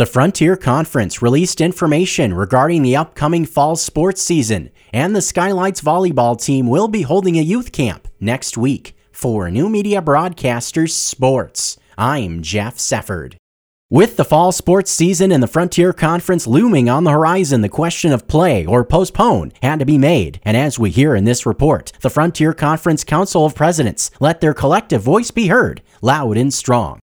The 0.00 0.06
Frontier 0.06 0.56
Conference 0.56 1.20
released 1.20 1.60
information 1.60 2.32
regarding 2.32 2.80
the 2.80 2.96
upcoming 2.96 3.44
fall 3.44 3.76
sports 3.76 4.22
season, 4.22 4.70
and 4.94 5.14
the 5.14 5.20
Skylights 5.20 5.82
volleyball 5.82 6.42
team 6.42 6.68
will 6.68 6.88
be 6.88 7.02
holding 7.02 7.36
a 7.36 7.42
youth 7.42 7.70
camp 7.70 8.08
next 8.18 8.56
week. 8.56 8.96
For 9.12 9.50
New 9.50 9.68
Media 9.68 10.00
Broadcasters 10.00 10.92
Sports, 10.92 11.76
I'm 11.98 12.40
Jeff 12.40 12.78
Sefford. 12.78 13.34
With 13.90 14.16
the 14.16 14.24
fall 14.24 14.52
sports 14.52 14.90
season 14.90 15.30
and 15.30 15.42
the 15.42 15.46
Frontier 15.46 15.92
Conference 15.92 16.46
looming 16.46 16.88
on 16.88 17.04
the 17.04 17.10
horizon, 17.10 17.60
the 17.60 17.68
question 17.68 18.10
of 18.10 18.26
play 18.26 18.64
or 18.64 18.86
postpone 18.86 19.52
had 19.62 19.80
to 19.80 19.84
be 19.84 19.98
made. 19.98 20.40
And 20.46 20.56
as 20.56 20.78
we 20.78 20.88
hear 20.88 21.14
in 21.14 21.24
this 21.24 21.44
report, 21.44 21.92
the 22.00 22.08
Frontier 22.08 22.54
Conference 22.54 23.04
Council 23.04 23.44
of 23.44 23.54
Presidents 23.54 24.10
let 24.18 24.40
their 24.40 24.54
collective 24.54 25.02
voice 25.02 25.30
be 25.30 25.48
heard, 25.48 25.82
loud 26.00 26.38
and 26.38 26.54
strong. 26.54 27.00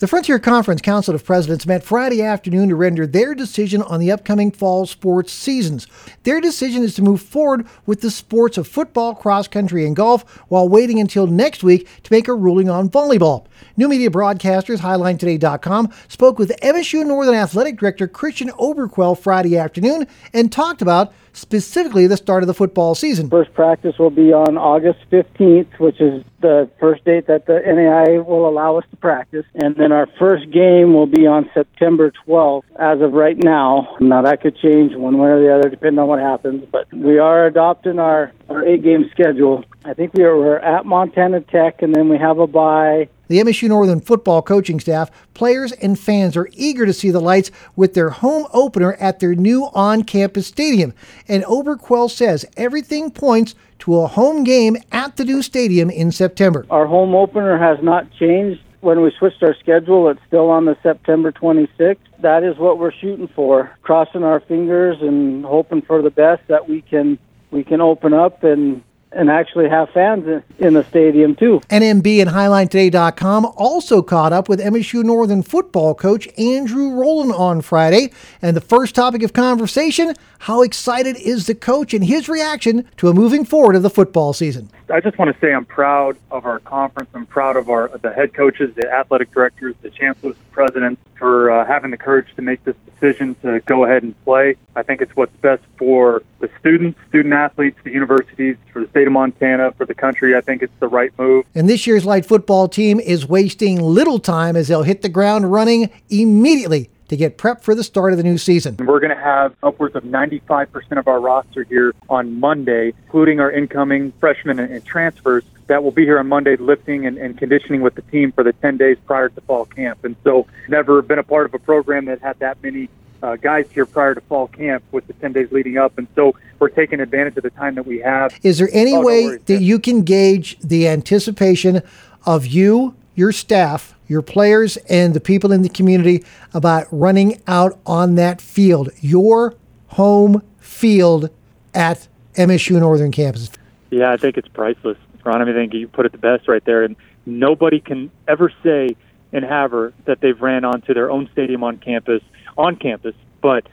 The 0.00 0.06
Frontier 0.06 0.38
Conference 0.38 0.80
Council 0.80 1.14
of 1.14 1.26
Presidents 1.26 1.66
met 1.66 1.84
Friday 1.84 2.22
afternoon 2.22 2.70
to 2.70 2.74
render 2.74 3.06
their 3.06 3.34
decision 3.34 3.82
on 3.82 4.00
the 4.00 4.10
upcoming 4.10 4.50
fall 4.50 4.86
sports 4.86 5.30
seasons. 5.30 5.86
Their 6.22 6.40
decision 6.40 6.82
is 6.82 6.94
to 6.94 7.02
move 7.02 7.20
forward 7.20 7.66
with 7.84 8.00
the 8.00 8.10
sports 8.10 8.56
of 8.56 8.66
football, 8.66 9.14
cross 9.14 9.46
country, 9.46 9.84
and 9.84 9.94
golf 9.94 10.22
while 10.48 10.66
waiting 10.70 11.00
until 11.00 11.26
next 11.26 11.62
week 11.62 11.86
to 12.04 12.12
make 12.14 12.28
a 12.28 12.34
ruling 12.34 12.70
on 12.70 12.88
volleyball. 12.88 13.44
New 13.76 13.90
media 13.90 14.08
broadcasters, 14.08 14.78
HighlineToday.com, 14.78 15.92
spoke 16.08 16.38
with 16.38 16.58
MSU 16.62 17.04
Northern 17.04 17.34
Athletic 17.34 17.78
Director 17.78 18.08
Christian 18.08 18.48
Oberquell 18.52 19.18
Friday 19.18 19.58
afternoon 19.58 20.06
and 20.32 20.50
talked 20.50 20.80
about 20.80 21.12
specifically 21.32 22.06
the 22.06 22.16
start 22.16 22.42
of 22.42 22.46
the 22.46 22.54
football 22.54 22.94
season. 22.94 23.28
First 23.30 23.54
practice 23.54 23.98
will 23.98 24.10
be 24.10 24.32
on 24.32 24.56
August 24.56 24.98
15th, 25.10 25.78
which 25.78 26.00
is 26.00 26.24
the 26.40 26.70
first 26.80 27.04
date 27.04 27.26
that 27.26 27.46
the 27.46 27.60
NAIA 27.64 28.24
will 28.24 28.48
allow 28.48 28.76
us 28.76 28.84
to 28.90 28.96
practice. 28.96 29.44
And 29.54 29.76
then 29.76 29.92
our 29.92 30.08
first 30.18 30.50
game 30.50 30.94
will 30.94 31.06
be 31.06 31.26
on 31.26 31.50
September 31.54 32.12
12th 32.26 32.64
as 32.78 33.00
of 33.00 33.12
right 33.12 33.36
now. 33.36 33.96
Now, 34.00 34.22
that 34.22 34.40
could 34.40 34.56
change 34.56 34.94
one 34.94 35.18
way 35.18 35.30
or 35.30 35.40
the 35.40 35.54
other 35.54 35.68
depending 35.68 35.98
on 35.98 36.08
what 36.08 36.20
happens, 36.20 36.64
but 36.70 36.92
we 36.92 37.18
are 37.18 37.46
adopting 37.46 37.98
our, 37.98 38.32
our 38.48 38.64
eight 38.64 38.82
game 38.82 39.08
schedule. 39.10 39.64
I 39.84 39.94
think 39.94 40.14
we 40.14 40.24
are, 40.24 40.36
we're 40.36 40.58
at 40.58 40.84
Montana 40.84 41.40
Tech, 41.40 41.82
and 41.82 41.94
then 41.94 42.08
we 42.08 42.18
have 42.18 42.38
a 42.38 42.46
bye 42.46 43.08
the 43.30 43.38
MSU 43.38 43.68
Northern 43.68 44.00
football 44.00 44.42
coaching 44.42 44.80
staff, 44.80 45.08
players, 45.34 45.70
and 45.70 45.96
fans 45.96 46.36
are 46.36 46.48
eager 46.52 46.84
to 46.84 46.92
see 46.92 47.12
the 47.12 47.20
lights 47.20 47.52
with 47.76 47.94
their 47.94 48.10
home 48.10 48.48
opener 48.52 48.94
at 48.94 49.20
their 49.20 49.36
new 49.36 49.70
on 49.72 50.02
campus 50.02 50.48
stadium. 50.48 50.92
And 51.28 51.44
Oberquell 51.44 52.10
says 52.10 52.44
everything 52.56 53.12
points 53.12 53.54
to 53.80 54.00
a 54.00 54.08
home 54.08 54.42
game 54.42 54.76
at 54.90 55.16
the 55.16 55.24
new 55.24 55.42
stadium 55.42 55.90
in 55.90 56.10
September. 56.10 56.66
Our 56.70 56.86
home 56.86 57.14
opener 57.14 57.56
has 57.56 57.78
not 57.84 58.10
changed. 58.14 58.60
When 58.80 59.00
we 59.00 59.12
switched 59.16 59.44
our 59.44 59.54
schedule, 59.54 60.08
it's 60.08 60.20
still 60.26 60.50
on 60.50 60.64
the 60.64 60.76
September 60.82 61.30
26th. 61.30 61.98
That 62.18 62.42
is 62.42 62.58
what 62.58 62.80
we're 62.80 62.92
shooting 62.92 63.28
for, 63.28 63.70
crossing 63.82 64.24
our 64.24 64.40
fingers 64.40 64.96
and 65.00 65.44
hoping 65.44 65.82
for 65.82 66.02
the 66.02 66.10
best 66.10 66.42
that 66.48 66.68
we 66.68 66.82
can 66.82 67.16
we 67.52 67.62
can 67.62 67.80
open 67.80 68.12
up 68.12 68.42
and 68.42 68.82
and 69.12 69.30
actually 69.30 69.68
have 69.68 69.90
fans 69.90 70.42
in 70.58 70.74
the 70.74 70.84
stadium 70.84 71.34
too. 71.34 71.60
NMB 71.68 72.20
and 72.20 72.30
HighlineToday.com 72.30 73.46
also 73.56 74.02
caught 74.02 74.32
up 74.32 74.48
with 74.48 74.60
MSU 74.60 75.02
Northern 75.02 75.42
football 75.42 75.94
coach 75.94 76.28
Andrew 76.38 76.90
Rolin 76.90 77.36
on 77.36 77.60
Friday. 77.60 78.12
And 78.40 78.56
the 78.56 78.60
first 78.60 78.94
topic 78.94 79.22
of 79.22 79.32
conversation 79.32 80.14
how 80.40 80.62
excited 80.62 81.16
is 81.16 81.46
the 81.46 81.54
coach 81.54 81.92
and 81.92 82.02
his 82.02 82.26
reaction 82.26 82.88
to 82.96 83.08
a 83.08 83.14
moving 83.14 83.44
forward 83.44 83.76
of 83.76 83.82
the 83.82 83.90
football 83.90 84.32
season? 84.32 84.70
I 84.90 85.00
just 85.00 85.18
want 85.18 85.32
to 85.32 85.40
say 85.40 85.52
I'm 85.52 85.64
proud 85.64 86.16
of 86.30 86.46
our 86.46 86.58
conference. 86.58 87.10
I'm 87.14 87.26
proud 87.26 87.56
of 87.56 87.68
our 87.68 87.88
the 87.98 88.12
head 88.12 88.34
coaches, 88.34 88.74
the 88.74 88.90
athletic 88.90 89.30
directors, 89.32 89.74
the 89.82 89.90
chancellors, 89.90 90.36
the 90.36 90.52
presidents 90.52 91.00
for 91.16 91.50
uh, 91.50 91.66
having 91.66 91.90
the 91.90 91.96
courage 91.96 92.26
to 92.36 92.42
make 92.42 92.64
this 92.64 92.76
decision 92.92 93.34
to 93.42 93.60
go 93.60 93.84
ahead 93.84 94.02
and 94.02 94.20
play. 94.24 94.56
I 94.74 94.82
think 94.82 95.00
it's 95.00 95.14
what's 95.14 95.34
best 95.36 95.62
for 95.76 96.22
the 96.40 96.50
students, 96.58 96.98
student 97.08 97.34
athletes, 97.34 97.78
the 97.84 97.90
universities, 97.90 98.56
for 98.72 98.80
the 98.82 98.88
state 98.88 99.06
of 99.06 99.12
Montana, 99.12 99.72
for 99.72 99.86
the 99.86 99.94
country. 99.94 100.34
I 100.34 100.40
think 100.40 100.62
it's 100.62 100.78
the 100.80 100.88
right 100.88 101.16
move. 101.18 101.46
And 101.54 101.68
this 101.68 101.86
year's 101.86 102.04
light 102.04 102.26
football 102.26 102.68
team 102.68 102.98
is 103.00 103.28
wasting 103.28 103.80
little 103.80 104.18
time 104.18 104.56
as 104.56 104.68
they'll 104.68 104.82
hit 104.82 105.02
the 105.02 105.08
ground 105.08 105.52
running 105.52 105.90
immediately 106.08 106.90
to 107.10 107.16
get 107.16 107.36
prepped 107.36 107.62
for 107.62 107.74
the 107.74 107.82
start 107.82 108.12
of 108.12 108.18
the 108.18 108.22
new 108.22 108.38
season. 108.38 108.76
We're 108.78 109.00
going 109.00 109.14
to 109.14 109.20
have 109.20 109.54
upwards 109.64 109.96
of 109.96 110.04
95% 110.04 110.96
of 110.96 111.08
our 111.08 111.20
roster 111.20 111.64
here 111.64 111.92
on 112.08 112.38
Monday, 112.38 112.94
including 113.04 113.40
our 113.40 113.50
incoming 113.50 114.12
freshmen 114.20 114.60
and, 114.60 114.72
and 114.72 114.84
transfers 114.84 115.42
that 115.66 115.82
will 115.82 115.90
be 115.90 116.04
here 116.04 116.20
on 116.20 116.28
Monday 116.28 116.56
lifting 116.56 117.06
and, 117.06 117.18
and, 117.18 117.36
conditioning 117.36 117.80
with 117.80 117.94
the 117.94 118.02
team 118.02 118.32
for 118.32 118.42
the 118.42 118.52
10 118.54 118.76
days 118.76 118.96
prior 119.06 119.28
to 119.28 119.40
fall 119.42 119.64
camp. 119.64 120.04
And 120.04 120.16
so, 120.24 120.46
never 120.68 121.02
been 121.02 121.18
a 121.18 121.22
part 121.24 121.46
of 121.46 121.54
a 121.54 121.58
program 121.58 122.06
that 122.06 122.20
had 122.20 122.38
that 122.40 122.62
many 122.62 122.88
uh, 123.22 123.36
guys 123.36 123.66
here 123.72 123.86
prior 123.86 124.14
to 124.14 124.20
fall 124.22 124.48
camp 124.48 124.82
with 124.90 125.06
the 125.06 125.12
10 125.14 125.32
days 125.32 125.52
leading 125.52 125.78
up. 125.78 125.96
And 125.98 126.08
so, 126.14 126.34
we're 126.58 126.70
taking 126.70 127.00
advantage 127.00 127.36
of 127.36 127.44
the 127.44 127.50
time 127.50 127.76
that 127.76 127.86
we 127.86 128.00
have. 128.00 128.38
Is 128.42 128.58
there 128.58 128.68
any 128.72 128.94
oh, 128.94 129.04
way 129.04 129.26
no 129.26 129.38
that 129.46 129.62
you 129.62 129.78
can 129.78 130.02
gauge 130.02 130.58
the 130.58 130.88
anticipation 130.88 131.82
of 132.26 132.46
you, 132.46 132.96
your 133.14 133.30
staff, 133.30 133.94
your 134.10 134.22
players 134.22 134.76
and 134.88 135.14
the 135.14 135.20
people 135.20 135.52
in 135.52 135.62
the 135.62 135.68
community 135.68 136.24
about 136.52 136.84
running 136.90 137.40
out 137.46 137.78
on 137.86 138.16
that 138.16 138.40
field, 138.40 138.90
your 139.00 139.54
home 139.86 140.42
field 140.58 141.30
at 141.72 142.08
MSU 142.34 142.80
Northern 142.80 143.12
Campus? 143.12 143.52
Yeah, 143.90 144.10
I 144.10 144.16
think 144.16 144.36
it's 144.36 144.48
priceless, 144.48 144.98
Ron. 145.24 145.48
I, 145.48 145.52
think 145.52 145.72
you 145.74 145.86
put 145.86 146.06
it 146.06 146.12
the 146.12 146.18
best 146.18 146.48
right 146.48 146.64
there, 146.64 146.82
and 146.82 146.96
nobody 147.24 147.78
can 147.78 148.10
ever 148.26 148.52
say 148.64 148.96
in 149.30 149.44
Havre 149.44 149.92
that 150.06 150.20
they've 150.20 150.40
ran 150.42 150.64
onto 150.64 150.92
their 150.92 151.08
own 151.08 151.28
stadium 151.32 151.62
on 151.62 151.78
campus, 151.78 152.22
on 152.58 152.74
campus, 152.74 153.14
but 153.40 153.68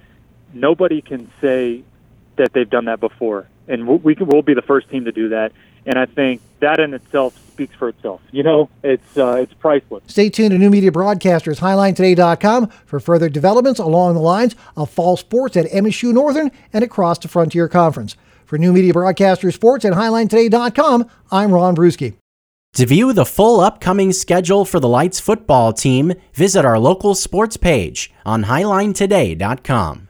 nobody 0.53 1.01
can 1.01 1.31
say 1.41 1.83
that 2.35 2.53
they've 2.53 2.69
done 2.69 2.85
that 2.85 2.99
before, 2.99 3.47
and 3.67 3.87
we 3.87 4.13
can, 4.13 4.27
we'll 4.27 4.43
be 4.43 4.53
the 4.53 4.61
first 4.61 4.87
team 4.91 5.05
to 5.05 5.11
do 5.11 5.29
that. 5.29 5.51
And 5.87 5.97
I 5.97 6.05
think 6.05 6.41
that 6.59 6.79
in 6.79 6.93
itself 6.93 7.35
speaks 7.53 7.73
for 7.73 7.89
itself. 7.89 8.21
You 8.31 8.43
know, 8.43 8.69
it's 8.83 9.17
uh, 9.17 9.37
it's 9.41 9.53
priceless. 9.53 10.03
Stay 10.07 10.29
tuned 10.29 10.51
to 10.51 10.57
New 10.57 10.69
Media 10.69 10.91
Broadcasters, 10.91 11.59
HighlineToday.com 11.59 12.67
for 12.85 12.99
further 12.99 13.29
developments 13.29 13.79
along 13.79 14.13
the 14.13 14.19
lines 14.19 14.55
of 14.75 14.91
fall 14.91 15.17
sports 15.17 15.57
at 15.57 15.65
MSU 15.71 16.13
Northern 16.13 16.51
and 16.73 16.83
across 16.83 17.17
the 17.17 17.27
Frontier 17.27 17.67
Conference. 17.67 18.15
For 18.45 18.57
New 18.57 18.73
Media 18.73 18.93
Broadcasters 18.93 19.53
Sports 19.53 19.85
at 19.85 19.93
HighlineToday.com, 19.93 21.09
I'm 21.31 21.51
Ron 21.51 21.75
Bruschi. 21.75 22.13
To 22.73 22.85
view 22.85 23.11
the 23.11 23.25
full 23.25 23.59
upcoming 23.59 24.13
schedule 24.13 24.63
for 24.63 24.79
the 24.79 24.87
Lights 24.87 25.19
football 25.19 25.73
team, 25.73 26.13
visit 26.33 26.63
our 26.63 26.77
local 26.77 27.15
sports 27.15 27.57
page 27.57 28.13
on 28.25 28.43
HighlineToday.com. 28.43 30.06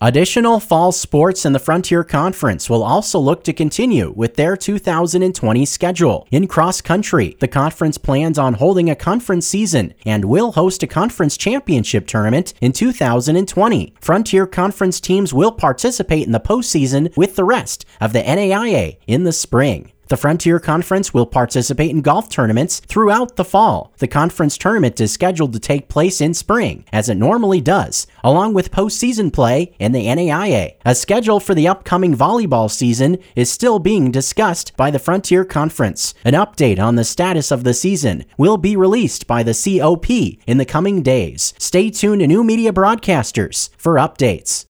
Additional 0.00 0.58
fall 0.58 0.90
sports 0.90 1.46
in 1.46 1.52
the 1.52 1.58
Frontier 1.58 2.02
Conference 2.02 2.68
will 2.68 2.82
also 2.82 3.18
look 3.18 3.44
to 3.44 3.52
continue 3.52 4.12
with 4.16 4.34
their 4.34 4.56
2020 4.56 5.64
schedule. 5.64 6.26
In 6.32 6.48
cross 6.48 6.80
country, 6.80 7.36
the 7.38 7.48
conference 7.48 7.96
plans 7.96 8.36
on 8.36 8.54
holding 8.54 8.90
a 8.90 8.96
conference 8.96 9.46
season 9.46 9.94
and 10.04 10.26
will 10.26 10.52
host 10.52 10.82
a 10.82 10.88
conference 10.88 11.36
championship 11.36 12.08
tournament 12.08 12.54
in 12.60 12.72
2020. 12.72 13.94
Frontier 14.00 14.46
Conference 14.48 15.00
teams 15.00 15.32
will 15.32 15.52
participate 15.52 16.26
in 16.26 16.32
the 16.32 16.40
postseason 16.40 17.16
with 17.16 17.36
the 17.36 17.44
rest 17.44 17.86
of 18.00 18.12
the 18.12 18.22
NAIA 18.22 18.98
in 19.06 19.22
the 19.22 19.32
spring. 19.32 19.92
The 20.08 20.16
Frontier 20.18 20.60
Conference 20.60 21.14
will 21.14 21.26
participate 21.26 21.90
in 21.90 22.02
golf 22.02 22.28
tournaments 22.28 22.80
throughout 22.80 23.36
the 23.36 23.44
fall. 23.44 23.92
The 23.98 24.06
conference 24.06 24.58
tournament 24.58 25.00
is 25.00 25.12
scheduled 25.12 25.54
to 25.54 25.58
take 25.58 25.88
place 25.88 26.20
in 26.20 26.34
spring, 26.34 26.84
as 26.92 27.08
it 27.08 27.16
normally 27.16 27.60
does, 27.60 28.06
along 28.22 28.52
with 28.52 28.70
postseason 28.70 29.32
play 29.32 29.74
in 29.78 29.92
the 29.92 30.06
NAIA. 30.06 30.74
A 30.84 30.94
schedule 30.94 31.40
for 31.40 31.54
the 31.54 31.68
upcoming 31.68 32.14
volleyball 32.14 32.70
season 32.70 33.18
is 33.34 33.50
still 33.50 33.78
being 33.78 34.10
discussed 34.10 34.76
by 34.76 34.90
the 34.90 34.98
Frontier 34.98 35.44
Conference. 35.44 36.12
An 36.24 36.34
update 36.34 36.78
on 36.78 36.96
the 36.96 37.04
status 37.04 37.50
of 37.50 37.64
the 37.64 37.74
season 37.74 38.24
will 38.36 38.58
be 38.58 38.76
released 38.76 39.26
by 39.26 39.42
the 39.42 39.54
COP 39.54 40.10
in 40.46 40.58
the 40.58 40.64
coming 40.66 41.02
days. 41.02 41.54
Stay 41.58 41.90
tuned 41.90 42.20
to 42.20 42.26
New 42.26 42.44
Media 42.44 42.72
Broadcasters 42.72 43.70
for 43.78 43.94
updates. 43.94 44.66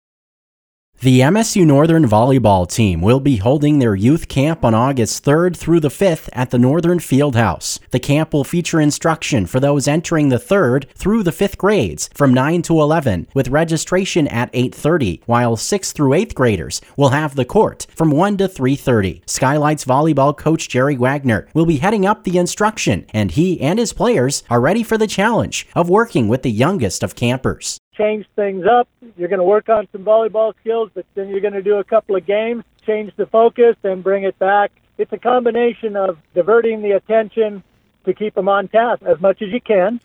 The 1.03 1.21
MSU 1.21 1.65
Northern 1.65 2.07
volleyball 2.07 2.69
team 2.69 3.01
will 3.01 3.19
be 3.19 3.37
holding 3.37 3.79
their 3.79 3.95
youth 3.95 4.27
camp 4.27 4.63
on 4.63 4.75
August 4.75 5.25
3rd 5.25 5.57
through 5.57 5.79
the 5.79 5.89
5th 5.89 6.29
at 6.31 6.51
the 6.51 6.59
Northern 6.59 6.99
Fieldhouse. 6.99 7.79
The 7.89 7.99
camp 7.99 8.33
will 8.33 8.43
feature 8.43 8.79
instruction 8.79 9.47
for 9.47 9.59
those 9.59 9.87
entering 9.87 10.29
the 10.29 10.37
3rd 10.37 10.87
through 10.93 11.23
the 11.23 11.31
5th 11.31 11.57
grades 11.57 12.07
from 12.13 12.35
9 12.35 12.61
to 12.61 12.79
11 12.79 13.29
with 13.33 13.47
registration 13.47 14.27
at 14.27 14.53
8:30, 14.53 15.21
while 15.25 15.55
6th 15.55 15.91
through 15.91 16.11
8th 16.11 16.35
graders 16.35 16.81
will 16.95 17.09
have 17.09 17.33
the 17.33 17.45
court 17.45 17.87
from 17.95 18.11
1 18.11 18.37
to 18.37 18.47
3:30. 18.47 19.23
Skylights 19.25 19.85
volleyball 19.85 20.37
coach 20.37 20.69
Jerry 20.69 20.97
Wagner 20.97 21.47
will 21.55 21.65
be 21.65 21.77
heading 21.77 22.05
up 22.05 22.25
the 22.25 22.37
instruction 22.37 23.07
and 23.11 23.31
he 23.31 23.59
and 23.59 23.79
his 23.79 23.91
players 23.91 24.43
are 24.51 24.61
ready 24.61 24.83
for 24.83 24.99
the 24.99 25.07
challenge 25.07 25.67
of 25.73 25.89
working 25.89 26.27
with 26.27 26.43
the 26.43 26.51
youngest 26.51 27.01
of 27.01 27.15
campers 27.15 27.79
change 27.95 28.25
things 28.35 28.65
up. 28.65 28.87
You're 29.17 29.29
going 29.29 29.39
to 29.39 29.45
work 29.45 29.69
on 29.69 29.87
some 29.91 30.03
volleyball 30.03 30.53
skills, 30.61 30.89
but 30.93 31.05
then 31.15 31.29
you're 31.29 31.41
going 31.41 31.53
to 31.53 31.61
do 31.61 31.75
a 31.75 31.83
couple 31.83 32.15
of 32.15 32.25
games, 32.25 32.63
change 32.85 33.13
the 33.15 33.25
focus, 33.25 33.75
and 33.83 34.03
bring 34.03 34.23
it 34.23 34.37
back. 34.39 34.71
It's 34.97 35.11
a 35.13 35.17
combination 35.17 35.95
of 35.95 36.17
diverting 36.33 36.81
the 36.81 36.91
attention 36.91 37.63
to 38.05 38.13
keep 38.13 38.35
them 38.35 38.47
on 38.47 38.67
task 38.67 39.01
as 39.03 39.19
much 39.19 39.41
as 39.41 39.49
you 39.49 39.61
can, 39.61 39.99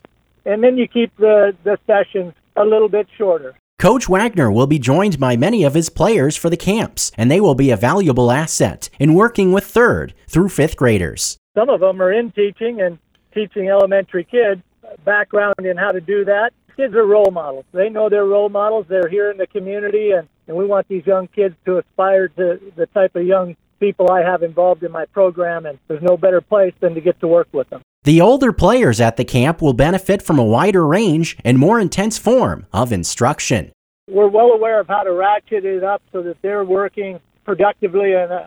and 0.45 0.63
then 0.63 0.77
you 0.77 0.87
keep 0.87 1.15
the, 1.17 1.55
the 1.63 1.77
sessions 1.87 2.33
a 2.55 2.63
little 2.63 2.89
bit 2.89 3.07
shorter. 3.17 3.55
Coach 3.79 4.09
Wagner 4.09 4.51
will 4.51 4.65
be 4.65 4.79
joined 4.79 5.19
by 5.19 5.37
many 5.37 5.63
of 5.63 5.75
his 5.75 5.89
players 5.89 6.35
for 6.35 6.49
the 6.49 6.57
camps, 6.57 7.11
and 7.15 7.29
they 7.29 7.39
will 7.39 7.53
be 7.53 7.69
a 7.69 7.77
valuable 7.77 8.31
asset 8.31 8.89
in 8.97 9.13
working 9.13 9.51
with 9.51 9.65
third 9.65 10.15
through 10.27 10.49
fifth 10.49 10.75
graders. 10.75 11.37
Some 11.55 11.69
of 11.69 11.79
them 11.79 12.01
are 12.01 12.11
in 12.11 12.31
teaching 12.31 12.81
and 12.81 12.97
teaching 13.33 13.69
elementary 13.69 14.23
kids, 14.23 14.61
background 15.05 15.55
in 15.63 15.77
how 15.77 15.91
to 15.91 16.01
do 16.01 16.25
that. 16.25 16.53
Kids 16.77 16.93
are 16.93 17.05
role 17.07 17.31
models. 17.31 17.65
They 17.71 17.89
know 17.89 18.07
they're 18.07 18.23
role 18.23 18.49
models. 18.49 18.85
They're 18.87 19.09
here 19.09 19.31
in 19.31 19.37
the 19.37 19.47
community, 19.47 20.11
and, 20.11 20.27
and 20.47 20.55
we 20.55 20.63
want 20.63 20.87
these 20.87 21.05
young 21.07 21.27
kids 21.27 21.55
to 21.65 21.79
aspire 21.79 22.27
to 22.27 22.61
the 22.75 22.85
type 22.85 23.15
of 23.15 23.25
young 23.25 23.55
people 23.79 24.11
I 24.11 24.21
have 24.21 24.43
involved 24.43 24.83
in 24.83 24.91
my 24.91 25.05
program, 25.05 25.65
and 25.65 25.79
there's 25.87 26.03
no 26.03 26.17
better 26.17 26.39
place 26.39 26.75
than 26.79 26.93
to 26.93 27.01
get 27.01 27.19
to 27.21 27.27
work 27.27 27.47
with 27.51 27.67
them. 27.71 27.81
The 28.03 28.21
older 28.21 28.53
players 28.53 29.01
at 29.01 29.17
the 29.17 29.25
camp 29.25 29.59
will 29.59 29.73
benefit 29.73 30.21
from 30.21 30.37
a 30.37 30.43
wider 30.43 30.85
range 30.85 31.35
and 31.43 31.57
more 31.57 31.79
intense 31.79 32.19
form 32.19 32.67
of 32.71 32.91
instruction. 32.91 33.71
We're 34.07 34.27
well 34.27 34.51
aware 34.51 34.79
of 34.79 34.87
how 34.87 35.01
to 35.01 35.11
ratchet 35.11 35.65
it 35.65 35.83
up 35.83 36.03
so 36.11 36.21
that 36.21 36.39
they're 36.43 36.63
working 36.63 37.19
productively 37.43 38.13
and, 38.13 38.31
uh, 38.31 38.45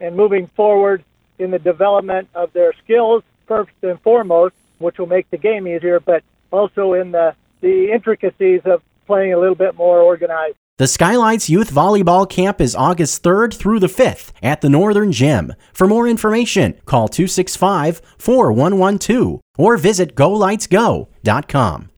and 0.00 0.16
moving 0.16 0.46
forward 0.54 1.04
in 1.40 1.50
the 1.50 1.58
development 1.58 2.28
of 2.32 2.52
their 2.52 2.74
skills, 2.84 3.24
first 3.48 3.72
and 3.82 4.00
foremost, 4.02 4.54
which 4.78 4.98
will 4.98 5.06
make 5.06 5.28
the 5.30 5.36
game 5.36 5.66
easier, 5.66 5.98
but 5.98 6.22
also 6.52 6.94
in 6.94 7.10
the, 7.10 7.34
the 7.62 7.90
intricacies 7.90 8.60
of 8.66 8.82
playing 9.06 9.32
a 9.32 9.38
little 9.38 9.54
bit 9.54 9.74
more 9.74 10.00
organized. 10.00 10.56
The 10.78 10.86
Skylights 10.86 11.48
Youth 11.48 11.70
Volleyball 11.70 12.28
Camp 12.28 12.60
is 12.60 12.74
August 12.74 13.22
3rd 13.22 13.54
through 13.54 13.78
the 13.78 13.86
5th 13.86 14.32
at 14.42 14.60
the 14.60 14.68
Northern 14.68 15.12
Gym. 15.12 15.54
For 15.72 15.86
more 15.86 16.08
information, 16.08 16.74
call 16.86 17.08
265 17.08 18.02
4112 18.18 19.40
or 19.58 19.76
visit 19.76 20.14
golightsgo.com. 20.14 21.88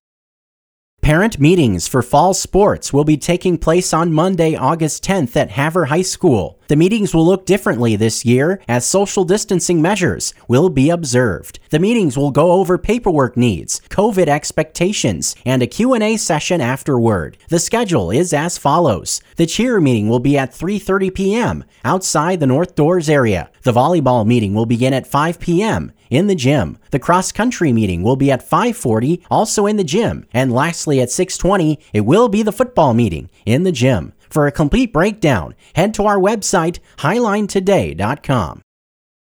Parent 1.00 1.38
meetings 1.38 1.86
for 1.86 2.00
fall 2.00 2.32
sports 2.32 2.90
will 2.90 3.04
be 3.04 3.18
taking 3.18 3.58
place 3.58 3.92
on 3.92 4.12
Monday, 4.12 4.56
August 4.56 5.04
10th 5.04 5.36
at 5.36 5.50
Havre 5.50 5.84
High 5.86 6.00
School. 6.00 6.58
The 6.68 6.76
meetings 6.76 7.14
will 7.14 7.26
look 7.26 7.44
differently 7.44 7.94
this 7.94 8.24
year 8.24 8.60
as 8.68 8.86
social 8.86 9.24
distancing 9.24 9.82
measures 9.82 10.32
will 10.48 10.70
be 10.70 10.88
observed. 10.88 11.58
The 11.68 11.78
meetings 11.78 12.16
will 12.16 12.30
go 12.30 12.52
over 12.52 12.78
paperwork 12.78 13.36
needs, 13.36 13.82
COVID 13.90 14.28
expectations, 14.28 15.36
and 15.44 15.62
a 15.62 15.66
Q&A 15.66 16.16
session 16.16 16.62
afterward. 16.62 17.36
The 17.48 17.58
schedule 17.58 18.10
is 18.10 18.32
as 18.32 18.56
follows. 18.56 19.20
The 19.36 19.46
cheer 19.46 19.78
meeting 19.78 20.08
will 20.08 20.20
be 20.20 20.38
at 20.38 20.52
3:30 20.52 21.14
p.m. 21.14 21.64
outside 21.84 22.40
the 22.40 22.46
North 22.46 22.74
Doors 22.74 23.10
area. 23.10 23.50
The 23.62 23.72
volleyball 23.72 24.26
meeting 24.26 24.54
will 24.54 24.66
begin 24.66 24.94
at 24.94 25.06
5 25.06 25.40
p.m. 25.40 25.92
in 26.08 26.28
the 26.28 26.34
gym. 26.34 26.78
The 26.92 26.98
cross 26.98 27.30
country 27.30 27.72
meeting 27.72 28.02
will 28.02 28.16
be 28.16 28.30
at 28.30 28.48
5:40 28.48 29.22
also 29.30 29.66
in 29.66 29.76
the 29.76 29.84
gym. 29.84 30.26
And 30.32 30.50
lastly 30.50 31.00
at 31.00 31.10
6:20 31.10 31.78
it 31.92 32.02
will 32.02 32.28
be 32.28 32.42
the 32.42 32.52
football 32.52 32.94
meeting 32.94 33.28
in 33.44 33.64
the 33.64 33.72
gym. 33.72 34.14
For 34.34 34.48
a 34.48 34.52
complete 34.52 34.92
breakdown, 34.92 35.54
head 35.76 35.94
to 35.94 36.06
our 36.06 36.18
website, 36.18 36.80
highlinetoday.com. 36.96 38.62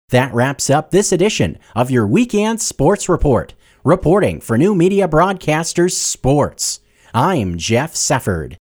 That 0.08 0.34
wraps 0.34 0.68
up 0.68 0.90
this 0.90 1.12
edition 1.12 1.58
of 1.76 1.92
your 1.92 2.08
Weekend 2.08 2.60
Sports 2.60 3.08
Report. 3.08 3.54
Reporting 3.84 4.40
for 4.40 4.58
New 4.58 4.74
Media 4.74 5.06
Broadcasters 5.06 5.92
Sports, 5.92 6.80
I'm 7.14 7.56
Jeff 7.56 7.94
Sefford. 7.94 8.56